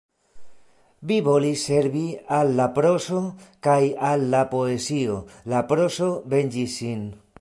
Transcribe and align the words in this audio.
Vi 1.09 1.17
volis 1.25 1.65
servi 1.67 2.01
al 2.37 2.49
la 2.61 2.67
prozo 2.79 3.21
kaj 3.67 3.79
al 4.13 4.25
la 4.35 4.41
poezio; 4.55 5.19
la 5.55 5.61
prozo 5.73 6.09
venĝis 6.37 6.81
sin. 6.83 7.07